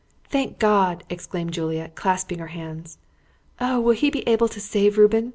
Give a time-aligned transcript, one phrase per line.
[0.31, 2.97] "Thank God!" exclaimed Juliet, clasping her hands.
[3.59, 3.79] "Oh!
[3.79, 5.29] will he be able to save Reuben?